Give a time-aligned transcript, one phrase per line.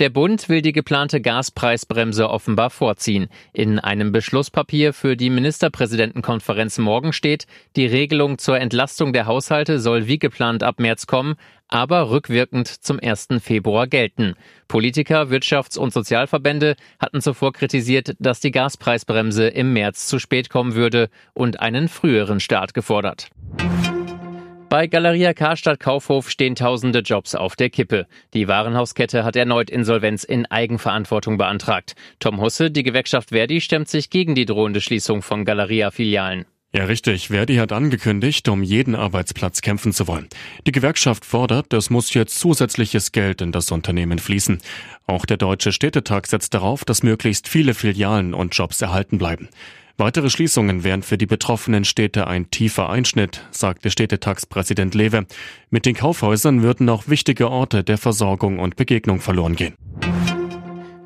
[0.00, 3.28] Der Bund will die geplante Gaspreisbremse offenbar vorziehen.
[3.52, 10.08] In einem Beschlusspapier für die Ministerpräsidentenkonferenz morgen steht, die Regelung zur Entlastung der Haushalte soll
[10.08, 11.36] wie geplant ab März kommen,
[11.68, 13.28] aber rückwirkend zum 1.
[13.40, 14.34] Februar gelten.
[14.66, 20.74] Politiker, Wirtschafts- und Sozialverbände hatten zuvor kritisiert, dass die Gaspreisbremse im März zu spät kommen
[20.74, 23.28] würde und einen früheren Start gefordert.
[24.74, 28.08] Bei Galeria Karstadt Kaufhof stehen tausende Jobs auf der Kippe.
[28.32, 31.94] Die Warenhauskette hat erneut Insolvenz in Eigenverantwortung beantragt.
[32.18, 36.46] Tom Husse, die Gewerkschaft Verdi, stemmt sich gegen die drohende Schließung von Galeria-Filialen.
[36.72, 37.28] Ja, richtig.
[37.28, 40.26] Verdi hat angekündigt, um jeden Arbeitsplatz kämpfen zu wollen.
[40.66, 44.58] Die Gewerkschaft fordert, es muss jetzt zusätzliches Geld in das Unternehmen fließen.
[45.06, 49.48] Auch der Deutsche Städtetag setzt darauf, dass möglichst viele Filialen und Jobs erhalten bleiben.
[49.96, 55.26] Weitere Schließungen wären für die betroffenen Städte ein tiefer Einschnitt, sagte Städtetagspräsident Lewe.
[55.70, 59.74] Mit den Kaufhäusern würden auch wichtige Orte der Versorgung und Begegnung verloren gehen.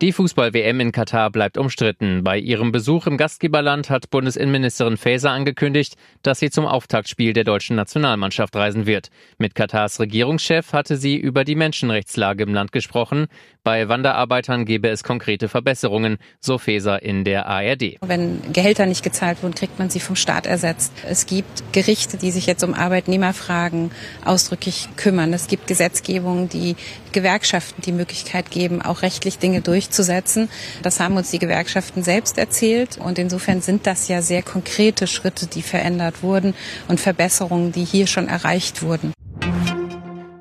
[0.00, 2.24] Die Fußball-WM in Katar bleibt umstritten.
[2.24, 7.76] Bei ihrem Besuch im Gastgeberland hat Bundesinnenministerin Faeser angekündigt, dass sie zum Auftaktspiel der deutschen
[7.76, 9.10] Nationalmannschaft reisen wird.
[9.36, 13.26] Mit Katars Regierungschef hatte sie über die Menschenrechtslage im Land gesprochen.
[13.62, 17.98] Bei Wanderarbeitern gebe es konkrete Verbesserungen, so Faeser in der ARD.
[18.00, 20.94] Wenn Gehälter nicht gezahlt wurden, kriegt man sie vom Staat ersetzt.
[21.06, 23.90] Es gibt Gerichte, die sich jetzt um Arbeitnehmerfragen
[24.24, 25.34] ausdrücklich kümmern.
[25.34, 26.76] Es gibt Gesetzgebungen, die
[27.12, 30.48] Gewerkschaften die Möglichkeit geben, auch rechtlich Dinge durch durchzusetzen.
[30.82, 35.46] Das haben uns die Gewerkschaften selbst erzählt und insofern sind das ja sehr konkrete Schritte,
[35.46, 36.54] die verändert wurden
[36.88, 39.12] und Verbesserungen, die hier schon erreicht wurden.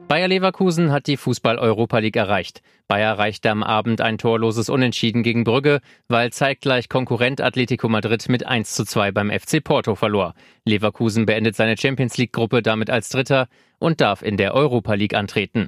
[0.07, 2.61] Bayer Leverkusen hat die Fußball-Europa League erreicht.
[2.87, 8.43] Bayer erreichte am Abend ein torloses Unentschieden gegen Brügge, weil zeitgleich Konkurrent Atletico Madrid mit
[8.43, 10.33] 1 zu 2 beim FC Porto verlor.
[10.65, 13.47] Leverkusen beendet seine Champions League-Gruppe damit als Dritter
[13.77, 15.67] und darf in der Europa League antreten.